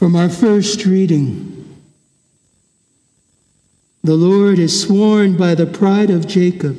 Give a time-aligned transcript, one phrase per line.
[0.00, 1.78] From our first reading,
[4.02, 6.78] the Lord has sworn by the pride of Jacob,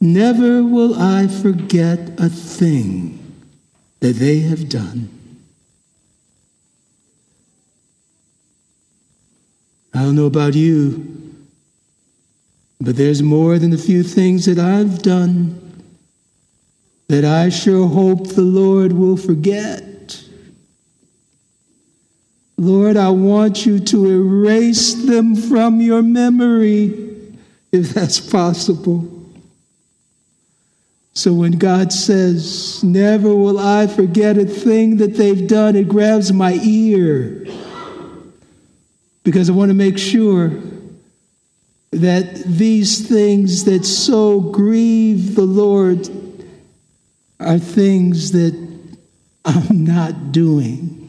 [0.00, 3.42] Never will I forget a thing
[4.00, 5.10] that they have done.
[9.92, 11.36] I don't know about you,
[12.80, 15.84] but there's more than a few things that I've done
[17.08, 19.89] that I sure hope the Lord will forget.
[22.60, 27.16] Lord, I want you to erase them from your memory,
[27.72, 29.08] if that's possible.
[31.14, 36.34] So when God says, Never will I forget a thing that they've done, it grabs
[36.34, 37.46] my ear.
[39.24, 40.50] Because I want to make sure
[41.92, 46.10] that these things that so grieve the Lord
[47.40, 48.52] are things that
[49.46, 50.99] I'm not doing.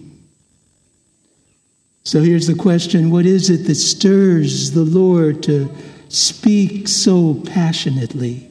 [2.04, 5.70] So here's the question What is it that stirs the Lord to
[6.09, 8.50] speak so passionately?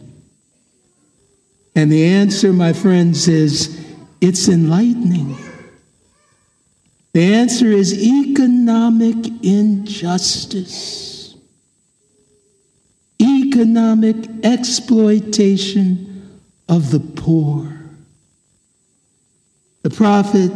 [1.74, 3.84] And the answer, my friends, is
[4.20, 5.36] it's enlightening.
[7.12, 11.34] The answer is economic injustice,
[13.20, 17.80] economic exploitation of the poor.
[19.82, 20.52] The prophet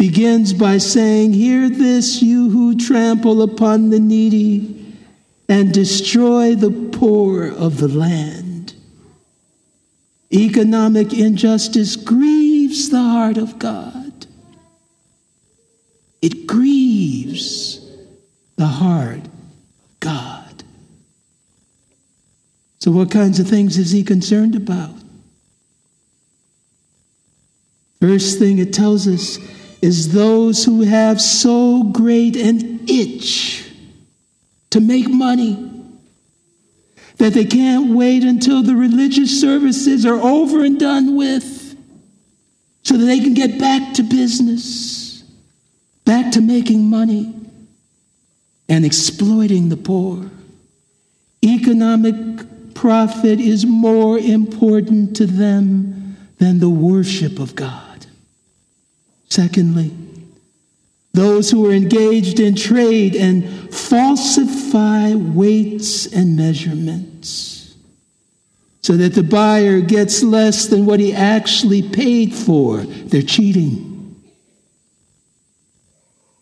[0.00, 4.96] begins by saying, Hear this, you who trample upon the needy
[5.46, 8.72] and destroy the poor of the land.
[10.32, 14.24] Economic injustice grieves the heart of God.
[16.22, 17.86] It grieves
[18.56, 20.64] the heart of God.
[22.78, 24.94] So, what kinds of things is he concerned about?
[28.00, 29.38] First thing it tells us
[29.82, 33.70] is those who have so great an itch
[34.70, 35.66] to make money
[37.16, 41.76] that they can't wait until the religious services are over and done with
[42.82, 45.22] so that they can get back to business,
[46.04, 47.34] back to making money
[48.68, 50.30] and exploiting the poor.
[51.44, 58.06] Economic profit is more important to them than the worship of God.
[59.30, 59.92] Secondly,
[61.12, 67.76] those who are engaged in trade and falsify weights and measurements
[68.82, 72.78] so that the buyer gets less than what he actually paid for.
[72.78, 74.20] They're cheating.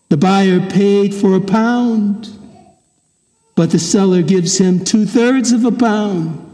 [0.09, 2.31] The buyer paid for a pound,
[3.55, 6.45] but the seller gives him two thirds of a pound,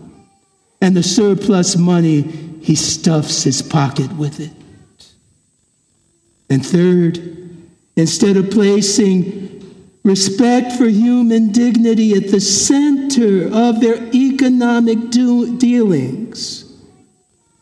[0.80, 2.22] and the surplus money,
[2.60, 4.50] he stuffs his pocket with it.
[6.50, 7.18] And third,
[7.96, 9.44] instead of placing
[10.02, 16.64] respect for human dignity at the center of their economic do- dealings,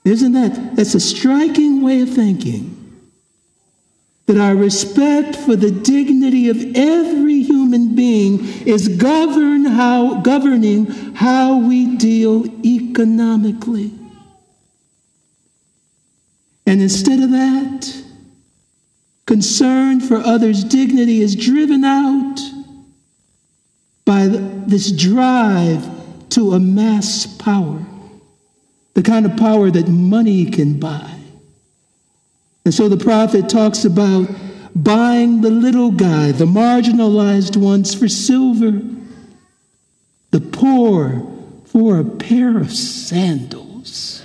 [0.05, 2.79] isn't that that's a striking way of thinking?
[4.27, 11.59] That our respect for the dignity of every human being is govern how, governing how
[11.59, 13.93] we deal economically.
[16.67, 18.03] And instead of that,
[19.27, 22.41] concern for others' dignity is driven out
[24.05, 25.89] by this drive
[26.31, 27.85] to amass power,
[28.95, 31.19] the kind of power that money can buy.
[32.65, 34.29] And so the prophet talks about
[34.75, 38.81] buying the little guy, the marginalized ones, for silver,
[40.31, 41.29] the poor
[41.67, 44.25] for a pair of sandals,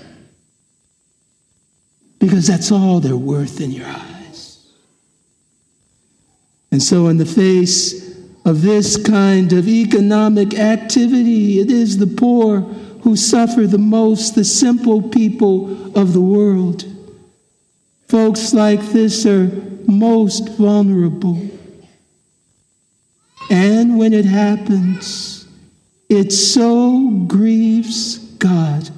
[2.20, 4.17] because that's all they're worth in your eyes.
[6.72, 8.08] And so, in the face
[8.46, 12.62] of this kind of economic activity, it is the poor
[13.02, 16.86] who suffer the most, the simple people of the world.
[18.08, 19.50] Folks like this are
[19.88, 21.42] most vulnerable.
[23.50, 25.48] And when it happens,
[26.10, 28.90] it so grieves God.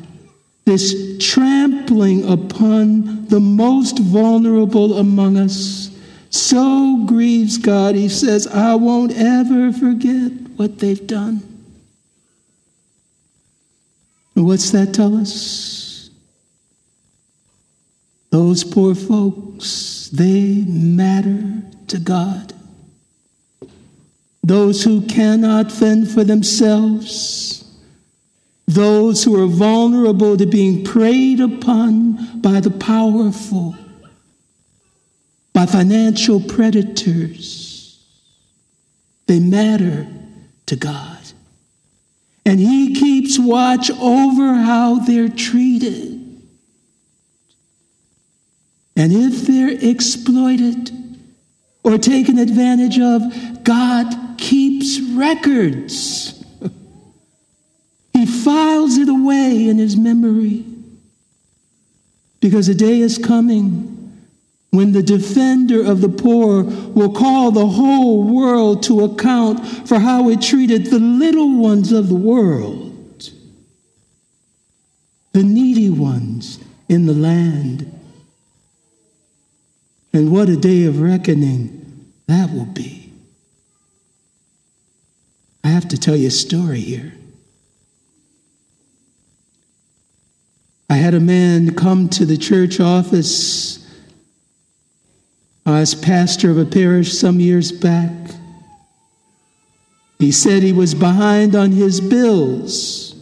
[0.66, 5.89] This trampling upon the most vulnerable among us
[6.30, 11.42] so grieves God, he says, I won't ever forget what they've done.
[14.36, 16.10] And what's that tell us?
[18.30, 22.54] Those poor folks, they matter to God.
[24.44, 27.64] Those who cannot fend for themselves,
[28.68, 33.76] those who are vulnerable to being preyed upon by the powerful
[35.60, 38.02] by financial predators.
[39.28, 40.08] They matter
[40.68, 41.20] to God.
[42.46, 46.14] And He keeps watch over how they're treated.
[48.96, 50.92] And if they're exploited
[51.84, 53.22] or taken advantage of,
[53.66, 56.42] God keeps records.
[58.14, 60.64] he files it away in His memory.
[62.40, 63.99] Because a day is coming
[64.72, 70.30] when the defender of the poor will call the whole world to account for how
[70.30, 73.32] it treated the little ones of the world,
[75.34, 77.92] the needy ones in the land.
[80.14, 83.12] And what a day of reckoning that will be.
[85.64, 87.14] I have to tell you a story here.
[90.90, 93.79] I had a man come to the church office
[95.70, 98.12] Uh, as pastor of a parish some years back.
[100.18, 103.16] He said he was behind on his bills,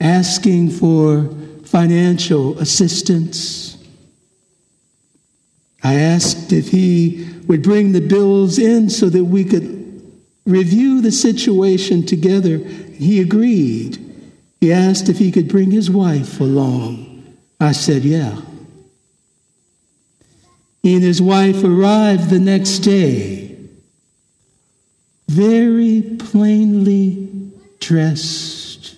[0.00, 1.28] asking for
[1.64, 3.76] financial assistance.
[5.82, 10.00] I asked if he would bring the bills in so that we could
[10.46, 12.58] review the situation together.
[12.58, 13.98] He agreed.
[14.60, 17.36] He asked if he could bring his wife along.
[17.58, 18.42] I said, Yeah.
[20.88, 23.58] He and his wife arrived the next day,
[25.28, 27.28] very plainly
[27.78, 28.96] dressed,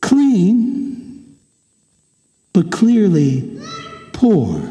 [0.00, 1.36] clean,
[2.54, 3.60] but clearly
[4.14, 4.62] poor.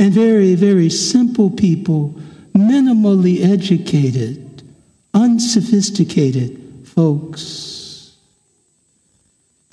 [0.00, 2.20] And very, very simple people,
[2.56, 4.64] minimally educated,
[5.14, 7.73] unsophisticated folks.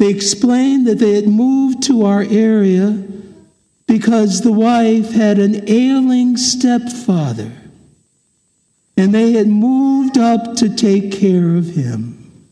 [0.02, 2.90] They explained that they had moved to our area
[3.86, 7.52] because the wife had an ailing stepfather
[8.98, 12.50] and they had moved up to take care of him.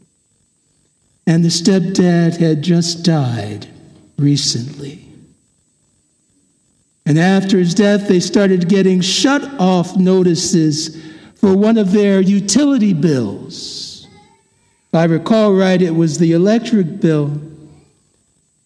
[1.25, 3.67] And the stepdad had just died
[4.19, 5.09] recently.
[7.07, 11.03] And after his death, they started getting shut off notices
[11.33, 13.88] for one of their utility bills.
[14.89, 17.39] If I recall right, it was the electric bill.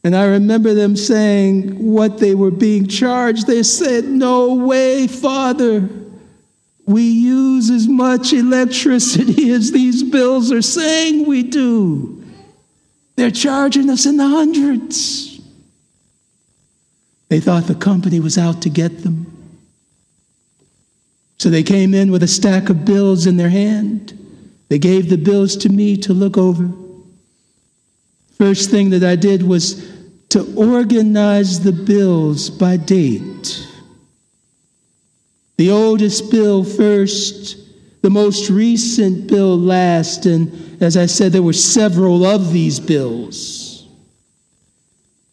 [0.06, 3.48] And I remember them saying what they were being charged.
[3.48, 5.90] They said, No way, Father.
[6.86, 12.24] We use as much electricity as these bills are saying we do.
[13.16, 15.40] They're charging us in the hundreds.
[17.30, 19.30] They thought the company was out to get them.
[21.38, 24.23] So they came in with a stack of bills in their hand.
[24.74, 26.68] They gave the bills to me to look over.
[28.40, 29.88] First thing that I did was
[30.30, 33.68] to organize the bills by date.
[35.58, 37.56] The oldest bill first,
[38.02, 43.88] the most recent bill last, and as I said, there were several of these bills.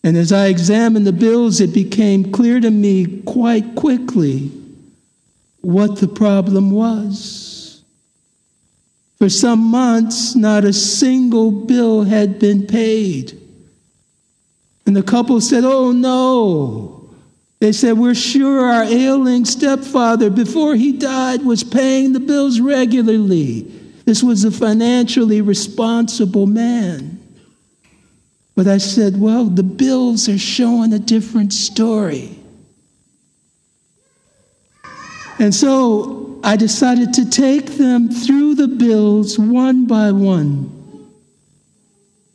[0.04, 4.52] And as I examined the bills, it became clear to me quite quickly
[5.62, 7.49] what the problem was.
[9.20, 13.38] For some months, not a single bill had been paid.
[14.86, 17.10] And the couple said, Oh no.
[17.58, 23.70] They said, We're sure our ailing stepfather, before he died, was paying the bills regularly.
[24.06, 27.18] This was a financially responsible man.
[28.54, 32.38] But I said, Well, the bills are showing a different story.
[35.38, 40.76] And so I decided to take them through the bills one by one.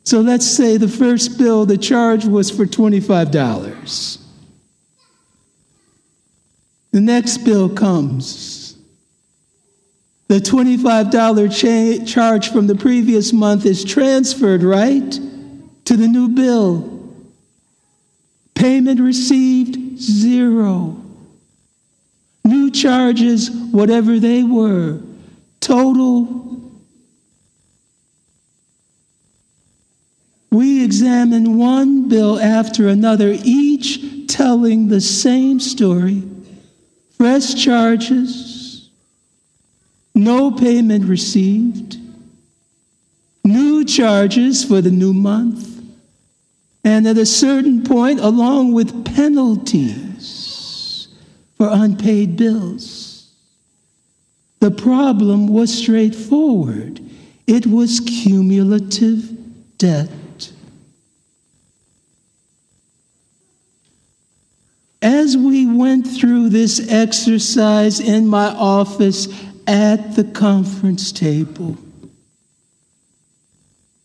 [0.04, 4.18] So let's say the first bill, the charge was for $25.
[6.92, 8.76] The next bill comes.
[10.28, 15.10] The $25 cha- charge from the previous month is transferred, right,
[15.84, 17.12] to the new bill.
[18.54, 21.05] Payment received, zero
[22.46, 25.00] new charges, whatever they were,
[25.60, 26.70] total.
[30.50, 36.22] We examine one bill after another, each telling the same story.
[37.16, 38.90] Fresh charges,
[40.14, 41.98] no payment received,
[43.44, 45.82] new charges for the new month,
[46.84, 50.05] and at a certain point, along with penalties
[51.56, 53.30] for unpaid bills.
[54.60, 57.00] The problem was straightforward
[57.46, 60.10] it was cumulative debt.
[65.06, 69.28] as we went through this exercise in my office
[69.66, 71.76] at the conference table,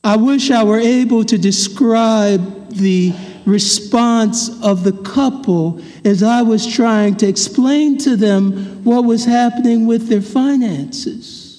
[0.04, 3.14] I wish I were able to describe the
[3.46, 9.86] response of the couple as I was trying to explain to them what was happening
[9.86, 11.52] with their finances.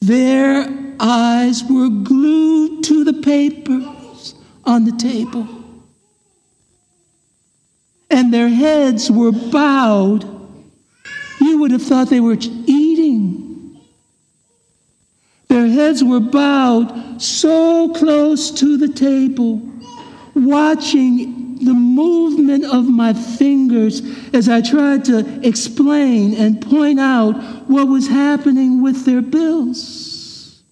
[0.00, 0.68] Their
[1.00, 5.46] eyes were glued to the papers on the table,
[8.10, 10.24] and their heads were bowed.
[11.40, 13.80] You would have thought they were eating.
[15.48, 19.62] Their heads were bowed so close to the table
[20.36, 24.02] watching the movement of my fingers
[24.34, 27.32] as I tried to explain and point out
[27.68, 30.62] what was happening with their bills.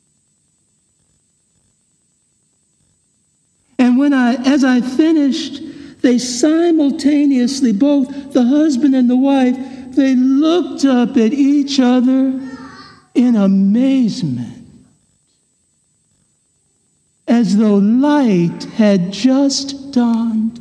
[3.78, 5.62] And when I, as I finished,
[6.02, 9.56] they simultaneously, both the husband and the wife,
[9.96, 12.38] they looked up at each other
[13.14, 14.53] in amazement
[17.44, 20.58] as though light had just dawned.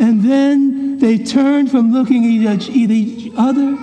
[0.00, 3.76] And then they turned from looking at each other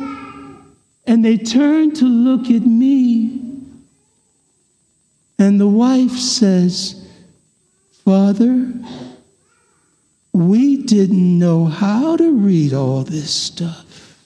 [1.06, 3.40] and they turned to look at me.
[5.38, 7.08] And the wife says,
[8.04, 8.74] Father,
[10.34, 14.18] we didn't know how to read all this stuff.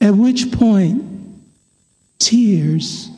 [0.00, 1.13] At which point,
[2.24, 3.10] tears.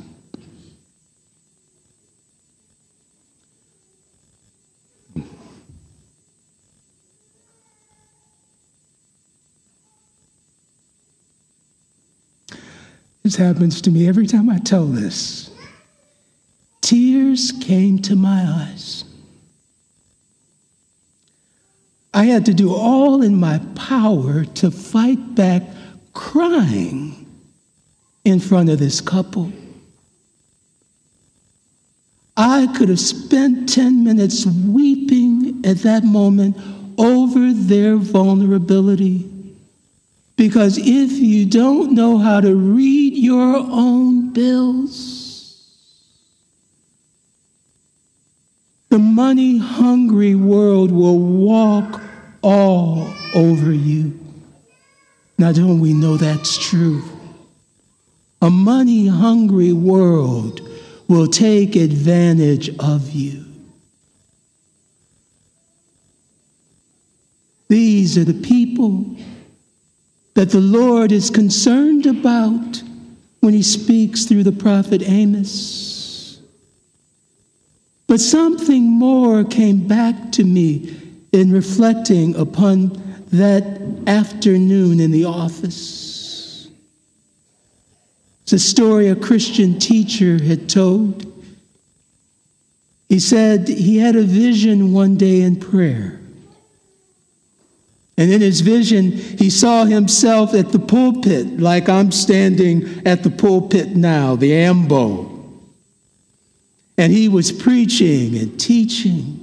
[13.23, 15.51] This happens to me every time I tell this.
[16.81, 19.05] Tears came to my eyes.
[22.13, 25.63] I had to do all in my power to fight back
[26.13, 27.26] crying
[28.27, 29.53] in front of this couple.
[32.37, 36.57] I could have spent 10 minutes weeping at that moment
[36.99, 39.31] over their vulnerability.
[40.35, 45.79] Because if you don't know how to read your own bills,
[48.89, 52.03] the money hungry world will walk
[52.43, 54.19] all over you.
[55.39, 57.05] Now, don't we know that's true?
[58.43, 60.61] A money hungry world
[61.09, 63.45] will take advantage of you.
[67.69, 69.17] These are the people
[70.35, 72.83] that the Lord is concerned about
[73.41, 76.41] when he speaks through the prophet Amos.
[78.07, 80.97] But something more came back to me
[81.33, 83.03] in reflecting upon
[83.33, 86.06] that afternoon in the office.
[88.47, 91.27] It's a story a Christian teacher had told.
[93.09, 96.21] He said he had a vision one day in prayer.
[98.17, 103.31] And in his vision, he saw himself at the pulpit, like I'm standing at the
[103.31, 105.43] pulpit now, the ambo.
[106.97, 109.43] And he was preaching and teaching.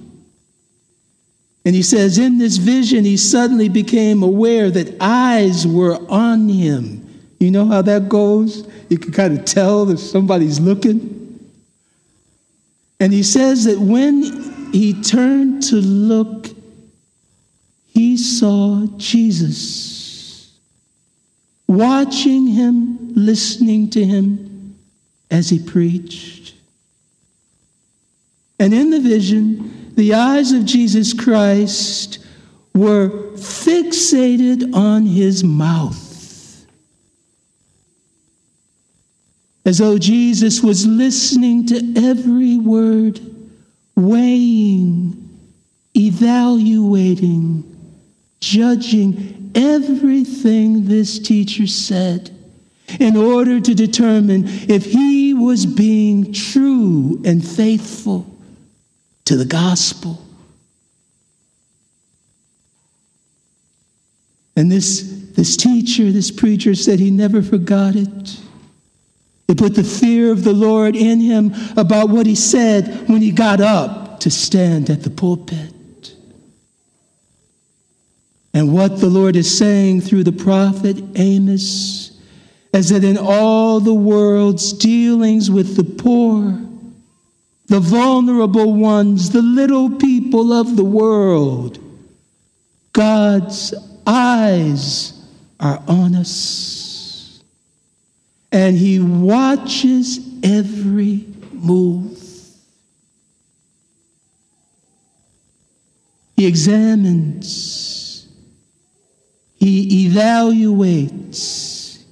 [1.66, 7.03] And he says, in this vision, he suddenly became aware that eyes were on him.
[7.40, 8.68] You know how that goes?
[8.90, 11.50] You can kind of tell that somebody's looking.
[13.00, 16.48] And he says that when he turned to look,
[17.88, 20.58] he saw Jesus
[21.68, 24.78] watching him, listening to him
[25.30, 26.54] as he preached.
[28.60, 32.20] And in the vision, the eyes of Jesus Christ
[32.74, 36.13] were fixated on his mouth.
[39.66, 43.20] As though Jesus was listening to every word,
[43.96, 45.40] weighing,
[45.96, 47.70] evaluating,
[48.42, 52.30] judging everything this teacher said
[53.00, 58.28] in order to determine if he was being true and faithful
[59.26, 60.20] to the gospel.
[64.56, 65.02] And this,
[65.32, 68.38] this teacher, this preacher said he never forgot it.
[69.48, 73.32] It put the fear of the Lord in him about what he said when he
[73.32, 76.16] got up to stand at the pulpit.
[78.54, 82.12] And what the Lord is saying through the prophet Amos
[82.74, 86.60] is that in all the world's dealings with the poor,
[87.68, 91.80] the vulnerable ones, the little people of the world.
[92.92, 93.74] God's
[94.06, 95.14] eyes
[95.60, 96.30] are on us,
[98.54, 102.22] and He watches every move.
[106.38, 108.28] He examines,
[109.56, 112.04] He evaluates,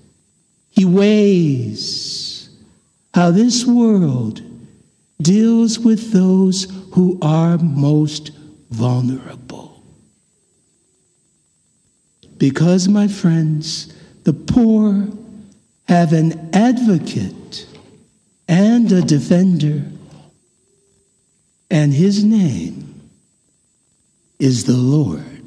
[0.71, 2.49] He weighs
[3.13, 4.41] how this world
[5.21, 8.31] deals with those who are most
[8.71, 9.83] vulnerable.
[12.39, 13.93] Because, my friends,
[14.23, 15.07] the poor
[15.91, 17.67] have an advocate
[18.47, 19.83] and a defender,
[21.69, 23.09] and his name
[24.39, 25.40] is the Lord.